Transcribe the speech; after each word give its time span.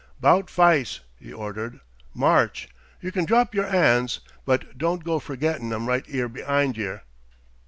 "'Bout 0.19 0.49
fice," 0.49 1.01
he 1.19 1.31
ordered. 1.31 1.79
"March. 2.15 2.67
Yer 3.01 3.11
can 3.11 3.23
drop 3.23 3.53
yer 3.53 3.65
'ands 3.67 4.21
but 4.45 4.75
don't 4.75 5.03
go 5.03 5.19
forgettin' 5.19 5.71
I'm 5.71 5.87
right 5.87 6.03
'ere 6.09 6.27
be'ind 6.27 6.75
yer." 6.75 7.03